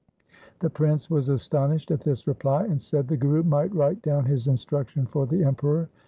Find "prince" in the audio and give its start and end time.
0.71-1.11